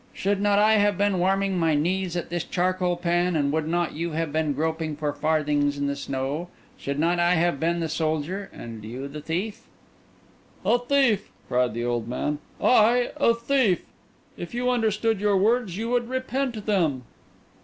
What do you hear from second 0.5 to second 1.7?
I have been warming